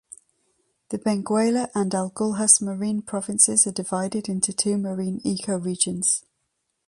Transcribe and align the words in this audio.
The 0.89 0.97
Benguela 0.97 1.69
and 1.75 1.91
Agulhas 1.91 2.59
marine 2.59 3.03
provinces 3.03 3.67
are 3.67 3.71
divided 3.71 4.27
into 4.27 4.51
two 4.51 4.79
marine 4.79 5.19
ecoregions. 5.19 6.23